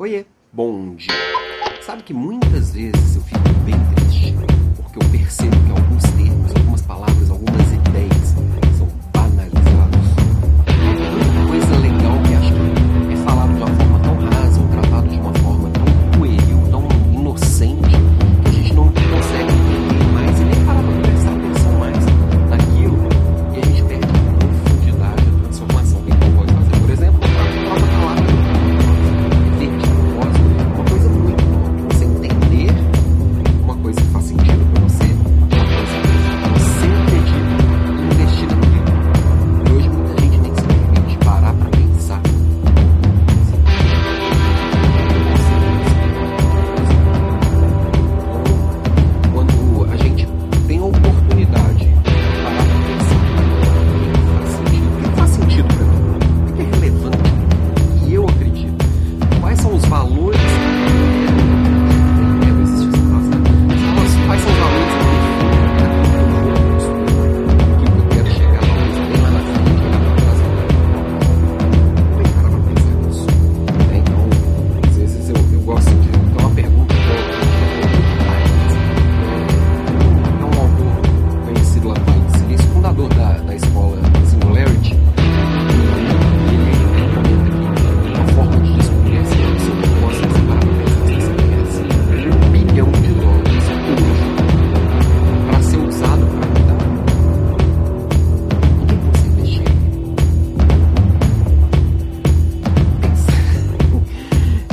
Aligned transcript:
Oiê, 0.00 0.24
bom 0.52 0.94
dia. 0.94 1.12
Sabe 1.82 2.04
que 2.04 2.14
muitas 2.14 2.72
vezes 2.72 3.16
eu 3.16 3.22
fico 3.22 3.40
bem 3.64 3.74
triste 3.96 4.32
porque 4.76 4.96
eu 4.96 5.10
percebo 5.10 5.50
que 5.50 5.70
alguns 5.72 6.04
termos, 6.04 6.37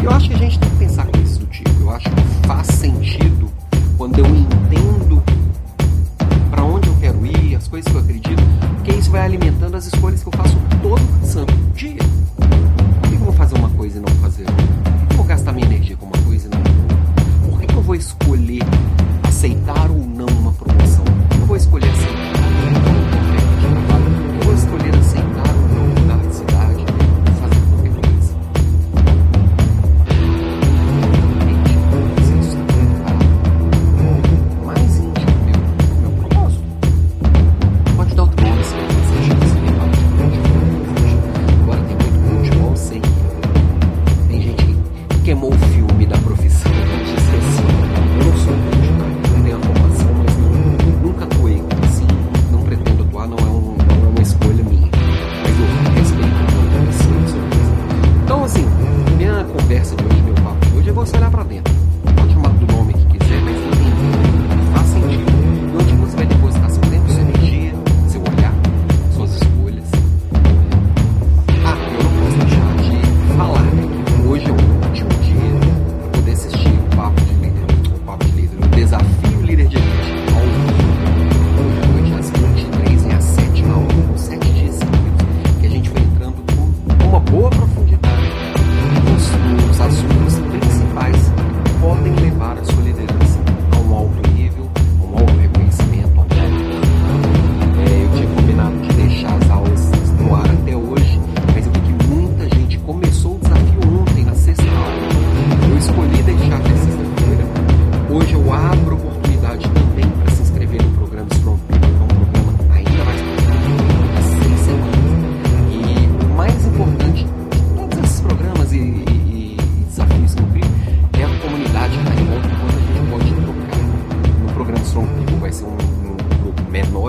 Eu 0.06 0.11
acho 0.11 0.30
que 0.30 0.36
a 0.36 0.38
gente 0.38 0.59
tem 0.59 0.70
que 0.70 0.75
pensar 0.75 1.08
com 1.08 1.20
isso 1.20 1.39
do 1.39 1.48
tipo. 1.48 1.67
Eu 1.81 1.89
acho 1.89 2.08
que 2.08 2.48
faz 2.48 2.67
sentido 2.67 3.50
quando 3.98 4.20
eu 4.20 4.25
entendo 4.28 5.23
para 6.52 6.64
onde 6.64 6.88
eu 6.88 6.95
quero 6.98 7.25
ir, 7.25 7.56
as 7.56 7.67
coisas 7.67 7.92
que 7.92 7.98
eu 7.98 8.02
acredito, 8.02 8.44
porque 8.76 8.92
isso 8.92 9.09
vai 9.09 9.22
alimentando 9.22 9.76
as 9.76 9.88
escolhas 9.88 10.22
que 10.22 10.28
eu 10.28 10.33
faço 10.38 10.56
todo 10.83 11.26
santo 11.26 11.52
dia. 11.73 11.98
Por 13.02 13.09
que 13.09 13.16
eu 13.16 13.20
vou 13.20 13.33
fazer 13.33 13.58
uma 13.58 13.70
coisa 13.72 13.98
e 13.98 14.02
não 14.02 14.22
fazer 14.22 14.44
outra? 14.44 14.56
Por 14.83 15.08
que 15.08 15.14
eu 15.14 15.17
vou 15.17 15.26
gastar 15.26 15.52
minha 15.53 15.66
energia 15.66 15.98
com 15.98 16.06
uma 16.06 16.23
coisa 16.23 16.48
e 16.48 16.56
não 16.56 16.61
com 16.61 16.81
outra? 16.83 16.98
Por 17.50 17.59
que 17.61 17.76
eu 17.76 17.81
vou 17.81 17.95
escolher 17.95 18.61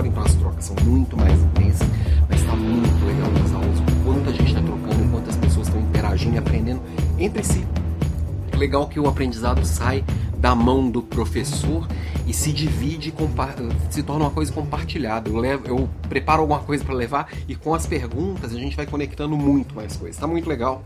então 0.06 0.22
as 0.22 0.34
trocas 0.34 0.64
são 0.64 0.76
muito 0.84 1.16
mais 1.16 1.38
intensas, 1.40 1.88
mas 2.28 2.40
está 2.40 2.56
muito 2.56 3.04
legal 3.04 3.30
nas 3.32 3.52
aulas, 3.52 3.78
o 3.80 4.04
quanto 4.04 4.28
a 4.28 4.32
gente 4.32 4.46
está 4.46 4.62
trocando, 4.62 5.04
o 5.04 5.10
quanto 5.10 5.30
as 5.30 5.36
pessoas 5.36 5.66
estão 5.66 5.80
interagindo 5.80 6.34
e 6.36 6.38
aprendendo 6.38 6.80
entre 7.18 7.42
si. 7.42 7.64
É 8.52 8.56
legal 8.56 8.88
que 8.88 8.98
o 8.98 9.08
aprendizado 9.08 9.64
sai 9.64 10.04
da 10.38 10.54
mão 10.54 10.90
do 10.90 11.02
professor 11.02 11.86
e 12.26 12.32
se 12.32 12.52
divide, 12.52 13.12
se 13.90 14.02
torna 14.02 14.24
uma 14.24 14.30
coisa 14.30 14.52
compartilhada. 14.52 15.28
Eu, 15.28 15.36
levo, 15.36 15.66
eu 15.66 15.88
preparo 16.08 16.42
alguma 16.42 16.60
coisa 16.60 16.84
para 16.84 16.94
levar 16.94 17.28
e 17.48 17.54
com 17.54 17.74
as 17.74 17.86
perguntas 17.86 18.52
a 18.54 18.58
gente 18.58 18.76
vai 18.76 18.86
conectando 18.86 19.36
muito 19.36 19.74
mais 19.74 19.96
coisas. 19.96 20.16
Tá 20.16 20.26
muito 20.26 20.48
legal. 20.48 20.82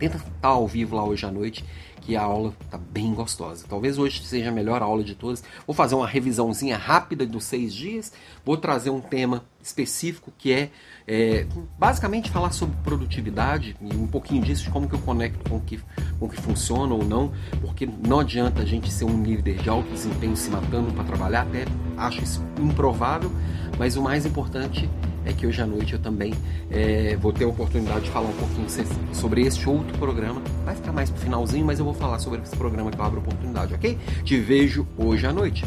Tenta 0.00 0.16
estar 0.16 0.48
ao 0.48 0.66
vivo 0.66 0.96
lá 0.96 1.04
hoje 1.04 1.26
à 1.26 1.30
noite, 1.30 1.62
que 2.00 2.16
a 2.16 2.22
aula 2.22 2.54
tá 2.70 2.78
bem 2.78 3.12
gostosa. 3.12 3.66
Talvez 3.68 3.98
hoje 3.98 4.24
seja 4.24 4.48
a 4.48 4.52
melhor 4.52 4.80
aula 4.82 5.04
de 5.04 5.14
todas. 5.14 5.44
Vou 5.66 5.76
fazer 5.76 5.94
uma 5.94 6.06
revisãozinha 6.06 6.78
rápida 6.78 7.26
dos 7.26 7.44
seis 7.44 7.74
dias. 7.74 8.10
Vou 8.42 8.56
trazer 8.56 8.88
um 8.88 9.00
tema 9.02 9.44
específico 9.62 10.32
que 10.38 10.54
é, 10.54 10.70
é, 11.06 11.46
basicamente 11.78 12.30
falar 12.30 12.50
sobre 12.50 12.74
produtividade 12.82 13.76
e 13.78 13.94
um 13.94 14.06
pouquinho 14.06 14.42
disso 14.42 14.64
de 14.64 14.70
como 14.70 14.88
que 14.88 14.94
eu 14.94 15.00
conecto 15.00 15.46
com 15.50 15.56
o 15.56 15.60
que, 15.60 15.78
com 16.18 16.26
que 16.26 16.40
funciona 16.40 16.94
ou 16.94 17.04
não, 17.04 17.30
porque 17.60 17.86
não 17.86 18.20
adianta 18.20 18.62
a 18.62 18.64
gente 18.64 18.90
ser 18.90 19.04
um 19.04 19.22
líder 19.22 19.58
de 19.58 19.68
alto 19.68 19.90
desempenho 19.90 20.34
se 20.34 20.48
matando 20.48 20.90
para 20.94 21.04
trabalhar, 21.04 21.42
até 21.42 21.66
acho 21.98 22.22
isso 22.22 22.42
improvável, 22.58 23.30
mas 23.78 23.98
o 23.98 24.02
mais 24.02 24.24
importante 24.24 24.88
é 25.24 25.32
que 25.32 25.46
hoje 25.46 25.60
à 25.60 25.66
noite 25.66 25.92
eu 25.92 25.98
também 25.98 26.34
é, 26.70 27.16
vou 27.16 27.32
ter 27.32 27.44
a 27.44 27.48
oportunidade 27.48 28.02
de 28.02 28.10
falar 28.10 28.28
um 28.28 28.32
pouquinho 28.32 28.66
sobre 29.12 29.42
este 29.42 29.68
outro 29.68 29.96
programa. 29.98 30.40
Vai 30.64 30.74
ficar 30.74 30.92
mais 30.92 31.10
pro 31.10 31.20
finalzinho, 31.20 31.64
mas 31.64 31.78
eu 31.78 31.84
vou 31.84 31.94
falar 31.94 32.18
sobre 32.18 32.40
esse 32.40 32.56
programa 32.56 32.90
que 32.90 32.98
eu 32.98 33.04
abro 33.04 33.20
oportunidade, 33.20 33.74
ok? 33.74 33.98
Te 34.24 34.38
vejo 34.38 34.86
hoje 34.96 35.26
à 35.26 35.32
noite. 35.32 35.64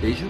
Beijo 0.00 0.26